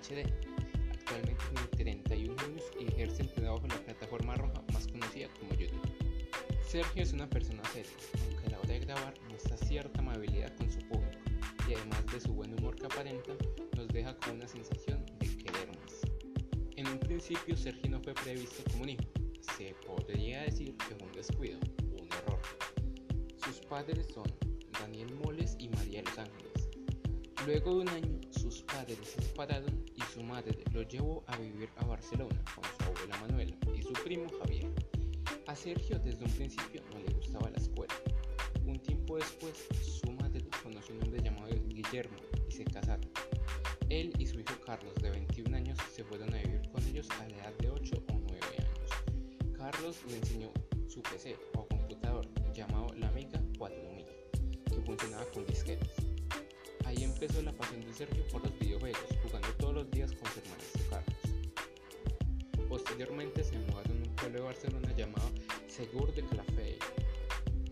padre 0.00 0.24
actualmente 0.92 1.44
tiene 1.76 1.96
31 2.02 2.42
años 2.42 2.62
y 2.78 2.86
ejerce 2.86 3.22
el 3.22 3.32
trabajo 3.32 3.62
en 3.64 3.68
la 3.70 3.84
plataforma 3.84 4.34
roja 4.34 4.62
más 4.72 4.86
conocida 4.88 5.28
como 5.38 5.54
YouTube. 5.54 5.80
Sergio 6.66 7.02
es 7.02 7.12
una 7.12 7.28
persona 7.28 7.62
seria, 7.72 7.90
aunque 8.26 8.46
a 8.46 8.50
la 8.50 8.58
hora 8.60 8.72
de 8.72 8.80
grabar 8.80 9.14
muestra 9.28 9.56
cierta 9.56 10.00
amabilidad 10.00 10.54
con 10.56 10.70
su 10.70 10.78
público 10.80 11.18
y 11.68 11.74
además 11.74 12.06
de 12.12 12.20
su 12.20 12.32
buen 12.32 12.54
humor 12.58 12.76
que 12.76 12.86
aparenta, 12.86 13.32
nos 13.76 13.88
deja 13.88 14.16
con 14.18 14.36
una 14.36 14.48
sensación 14.48 15.04
de 15.18 15.36
querer 15.36 15.68
más. 15.68 16.00
En 16.76 16.86
un 16.86 16.98
principio 16.98 17.56
Sergio 17.56 17.90
no 17.90 18.00
fue 18.00 18.14
previsto 18.14 18.62
como 18.70 18.84
un 18.84 18.90
hijo, 18.90 19.04
se 19.56 19.74
podría 19.86 20.42
decir 20.42 20.76
que 20.76 20.94
fue 20.94 21.06
un 21.06 21.12
descuido, 21.12 21.58
un 22.00 22.08
error. 22.12 22.40
Sus 23.44 23.60
padres 23.66 24.06
son 24.14 24.26
Daniel 24.80 25.14
Moles 25.24 25.56
y 25.58 25.68
María 25.68 26.02
Los 26.02 26.18
Ángeles. 26.18 26.59
Luego 27.46 27.74
de 27.74 27.80
un 27.80 27.88
año, 27.88 28.20
sus 28.30 28.62
padres 28.62 28.98
se 29.02 29.22
separaron 29.22 29.84
y 29.96 30.02
su 30.12 30.22
madre 30.22 30.62
lo 30.72 30.82
llevó 30.82 31.24
a 31.26 31.36
vivir 31.38 31.70
a 31.76 31.86
Barcelona 31.86 32.38
con 32.54 32.64
su 32.64 32.84
abuela 32.84 33.18
Manuela 33.18 33.56
y 33.74 33.82
su 33.82 33.94
primo 33.94 34.26
Javier. 34.38 34.70
A 35.46 35.56
Sergio 35.56 35.98
desde 35.98 36.22
un 36.22 36.30
principio 36.30 36.82
no 36.92 36.98
le 36.98 37.14
gustaba 37.14 37.48
la 37.48 37.56
escuela. 37.56 37.94
Un 38.66 38.78
tiempo 38.78 39.16
después, 39.16 39.54
su 39.82 40.12
madre 40.12 40.44
conoció 40.62 40.94
un 40.94 41.04
hombre 41.04 41.22
llamado 41.22 41.48
Guillermo 41.66 42.18
y 42.46 42.52
se 42.52 42.64
casaron. 42.64 43.10
Él 43.88 44.12
y 44.18 44.26
su 44.26 44.38
hijo 44.38 44.54
Carlos, 44.66 44.94
de 44.96 45.10
21 45.10 45.56
años, 45.56 45.78
se 45.94 46.04
fueron 46.04 46.34
a 46.34 46.36
vivir 46.42 46.70
con 46.70 46.86
ellos 46.86 47.08
a 47.10 47.26
la 47.26 47.36
edad 47.38 47.54
de 47.58 47.70
8 47.70 48.04
o 48.12 48.20
9 48.20 48.40
años. 48.58 49.56
Carlos 49.56 49.96
le 50.08 50.18
enseñó 50.18 50.50
su 50.88 51.02
PC 51.02 51.36
o 51.54 51.69
Sergio 58.00 58.24
por 58.32 58.42
los 58.42 58.58
videojuegos, 58.58 59.04
jugando 59.22 59.48
todos 59.58 59.74
los 59.74 59.90
días 59.90 60.10
con 60.12 60.32
su 60.32 60.38
hermanastro 60.38 60.82
Carlos. 60.88 62.66
Posteriormente 62.66 63.44
se 63.44 63.58
mudaron 63.58 63.98
a 63.98 64.08
un 64.08 64.16
pueblo 64.16 64.38
de 64.38 64.44
Barcelona 64.46 64.96
llamado 64.96 65.28
Segur 65.68 66.10
de 66.14 66.24
Calafell, 66.24 66.78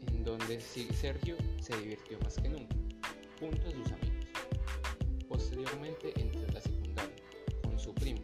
en 0.08 0.24
donde 0.24 0.60
Sergio 0.60 1.34
se 1.62 1.74
divirtió 1.78 2.18
más 2.20 2.36
que 2.36 2.50
nunca, 2.50 2.76
junto 3.40 3.68
a 3.68 3.70
sus 3.70 3.90
amigos. 3.90 4.26
Posteriormente 5.26 6.12
entró 6.20 6.46
a 6.46 6.52
la 6.52 6.60
secundaria 6.60 7.16
con 7.62 7.78
su 7.78 7.94
primo, 7.94 8.20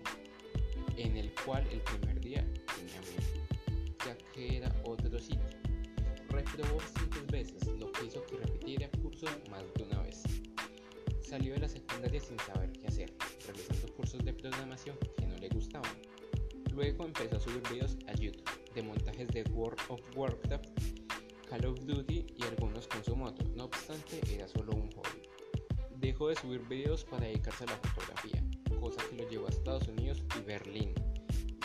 en 0.98 1.16
el 1.16 1.33
cual 1.46 1.66
el 1.72 1.80
primer 1.80 2.20
día 2.20 2.46
tenía 2.77 3.00
miedo, 3.00 3.96
ya 4.05 4.14
que 4.34 4.58
era 4.58 4.70
otro 4.84 5.18
sitio. 5.18 5.41
Reprobó 6.28 6.83
cinco 6.98 7.33
veces, 7.33 7.66
lo 7.66 7.91
que 7.92 8.05
hizo 8.05 8.22
que 8.27 8.36
repitiera 8.36 8.91
cursos 9.00 9.30
más 9.48 9.62
de 9.72 9.84
una. 9.84 9.94
Salió 11.34 11.54
de 11.54 11.58
la 11.62 11.68
secundaria 11.68 12.20
sin 12.20 12.38
saber 12.38 12.70
qué 12.70 12.86
hacer, 12.86 13.12
realizando 13.44 13.92
cursos 13.94 14.24
de 14.24 14.32
programación 14.32 14.96
que 15.18 15.27
no 15.27 15.36
le 15.38 15.48
gustaban. 15.48 15.90
Luego 16.72 17.06
empezó 17.06 17.38
a 17.38 17.40
subir 17.40 17.60
videos 17.72 17.98
a 18.06 18.12
YouTube 18.12 18.72
de 18.72 18.82
montajes 18.84 19.27
de 19.30 19.42
World 19.50 19.80
of 19.88 20.00
Warcraft, 20.14 20.68
Call 21.50 21.66
of 21.66 21.80
Duty 21.80 22.24
y 22.36 22.42
algunos 22.44 22.86
con 22.86 23.02
su 23.02 23.16
moto. 23.16 23.42
No 23.56 23.64
obstante, 23.64 24.20
era 24.32 24.46
solo 24.46 24.77
un 24.77 24.88
hobby. 24.92 25.22
Dejó 25.96 26.28
de 26.28 26.36
subir 26.36 26.60
videos 26.68 27.02
para 27.05 27.27
dedicarse 27.27 27.64
a 27.64 27.66
la 27.66 27.78
fotografía, 27.78 28.44
cosa 28.78 29.02
que 29.10 29.16
lo 29.16 29.28
llevó 29.28 29.48
a 29.48 29.50
Estados 29.50 29.88
Unidos 29.88 30.22
y 30.38 30.42
Berlín. 30.42 30.94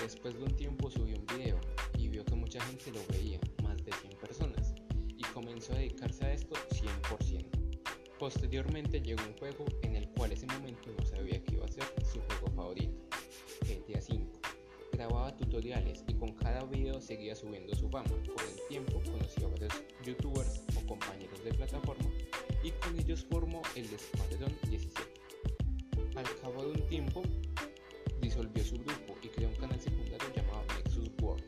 Después 0.01 0.33
de 0.33 0.45
un 0.45 0.55
tiempo 0.55 0.89
subió 0.89 1.15
un 1.15 1.27
video 1.27 1.61
y 1.95 2.07
vio 2.07 2.25
que 2.25 2.33
mucha 2.33 2.59
gente 2.61 2.91
lo 2.91 3.05
veía, 3.13 3.39
más 3.61 3.77
de 3.85 3.91
100 3.91 4.17
personas, 4.17 4.73
y 5.15 5.21
comenzó 5.25 5.73
a 5.73 5.75
dedicarse 5.75 6.25
a 6.25 6.33
esto 6.33 6.55
100%. 6.71 7.58
Posteriormente 8.19 8.99
llegó 8.99 9.23
un 9.25 9.37
juego 9.37 9.65
en 9.81 9.95
el 9.95 10.09
cual 10.09 10.33
ese 10.33 10.45
momento 10.47 10.91
no 10.91 11.05
sabía 11.05 11.41
que 11.41 11.55
iba 11.55 11.63
a 11.63 11.69
ser 11.69 11.85
su 12.03 12.19
juego 12.19 12.47
favorito, 12.53 12.99
GTA 13.61 13.99
V. 13.99 14.27
Grababa 14.91 15.37
tutoriales 15.37 16.03
y 16.05 16.13
con 16.15 16.33
cada 16.33 16.65
video 16.65 16.99
seguía 16.99 17.33
subiendo 17.33 17.73
su 17.77 17.89
fama. 17.89 18.09
Con 18.09 18.45
el 18.45 18.67
tiempo 18.67 19.01
conoció 19.09 19.47
a 19.47 19.51
varios 19.51 19.73
youtubers 20.03 20.63
o 20.75 20.85
compañeros 20.85 21.41
de 21.45 21.53
plataforma 21.53 22.11
y 22.61 22.71
con 22.71 22.99
ellos 22.99 23.25
formó 23.29 23.61
el 23.77 23.85
Escuadrón 23.85 24.53
17. 24.69 25.01
Al 26.17 26.35
cabo 26.41 26.63
de 26.63 26.71
un 26.71 26.87
tiempo 26.89 27.23
disolvió 28.19 28.65
su 28.65 28.75
grupo 28.75 29.15
y 29.23 29.29
creó 29.29 29.47
un 29.47 29.55
canal 29.55 29.79
secundario 29.79 30.27
llamado 30.35 30.65
Nexus 30.75 31.09
World, 31.21 31.45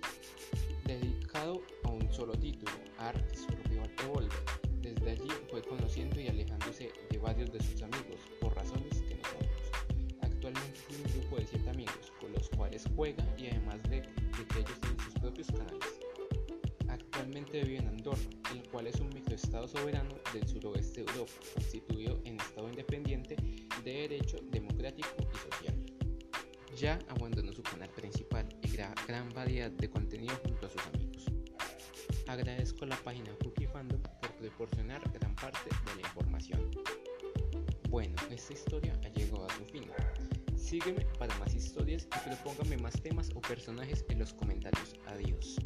dedicado 0.86 1.62
a 1.84 1.90
un 1.90 2.14
solo 2.14 2.34
título, 2.34 2.72
Ark 2.98 3.36
Survival 3.36 3.92
Evolved. 4.06 4.71
Desde 5.02 5.24
allí 5.24 5.32
fue 5.50 5.64
conociendo 5.64 6.22
y 6.22 6.28
alejándose 6.28 6.92
de 7.10 7.18
varios 7.18 7.52
de 7.52 7.60
sus 7.60 7.82
amigos 7.82 8.20
por 8.40 8.56
razones 8.56 9.02
que 9.02 9.16
no 9.16 9.24
sabemos. 9.24 9.72
Actualmente 10.22 10.80
tiene 10.88 11.04
un 11.06 11.20
grupo 11.20 11.38
de 11.38 11.48
7 11.48 11.70
amigos 11.72 12.14
con 12.20 12.32
los 12.32 12.50
cuales 12.50 12.84
juega 12.96 13.26
y 13.36 13.48
además 13.48 13.82
de, 13.84 14.02
de 14.02 14.48
que 14.48 14.60
ellos 14.60 14.80
tienen 14.80 15.00
sus 15.00 15.14
propios 15.16 15.48
canales. 15.48 16.00
Actualmente 16.88 17.64
vive 17.64 17.78
en 17.78 17.88
Andorra, 17.88 18.22
el 18.54 18.70
cual 18.70 18.86
es 18.86 19.00
un 19.00 19.10
microestado 19.10 19.68
soberano 19.68 20.14
del 20.34 20.48
suroeste 20.48 21.04
de 21.04 21.12
Europa, 21.12 21.32
constituido 21.56 22.22
en 22.26 22.40
estado 22.40 22.70
independiente 22.70 23.36
de 23.84 23.92
derecho 23.92 24.38
democrático 24.52 25.10
y 25.20 25.52
social. 25.52 25.76
Ya 26.78 27.00
abandonó 27.10 27.52
su 27.54 27.64
canal 27.64 27.90
principal 27.90 28.48
y 28.62 28.68
gran 28.70 29.30
variedad 29.34 29.72
de 29.72 29.90
contenido 29.90 30.36
junto 30.44 30.68
a 30.68 30.70
sus 30.70 30.86
amigos. 30.88 31.26
Agradezco 32.28 32.86
la 32.86 32.96
página 32.98 33.32
Cookie 33.44 33.68
Fandom 33.68 34.02
proporcionar 34.42 35.02
gran 35.12 35.36
parte 35.36 35.70
de 35.86 36.02
la 36.02 36.08
información. 36.08 36.72
Bueno, 37.90 38.16
esta 38.32 38.54
historia 38.54 39.00
ha 39.04 39.10
llegado 39.10 39.46
a 39.46 39.50
su 39.54 39.66
fin. 39.66 39.86
Sígueme 40.56 41.06
para 41.20 41.38
más 41.38 41.54
historias 41.54 42.08
y 42.08 42.30
propóngame 42.30 42.78
más 42.78 42.94
temas 43.02 43.30
o 43.36 43.42
personajes 43.42 44.04
en 44.10 44.20
los 44.20 44.34
comentarios. 44.34 44.96
Adiós. 45.08 45.61